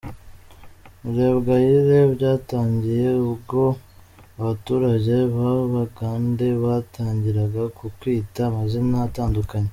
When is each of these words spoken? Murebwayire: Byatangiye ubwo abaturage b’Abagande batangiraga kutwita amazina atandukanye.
Murebwayire: 1.01 1.97
Byatangiye 2.13 3.09
ubwo 3.31 3.61
abaturage 4.39 5.15
b’Abagande 5.35 6.47
batangiraga 6.63 7.61
kutwita 7.77 8.39
amazina 8.49 8.97
atandukanye. 9.07 9.69